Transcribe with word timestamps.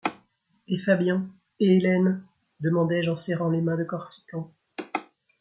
Et 0.67 0.79
Fabian? 0.79 1.29
et 1.59 1.77
Ellen? 1.77 2.23
demandai-je, 2.59 3.11
en 3.11 3.15
serrant 3.15 3.51
les 3.51 3.61
mains 3.61 3.77
de 3.77 3.83
Corsican. 3.83 4.51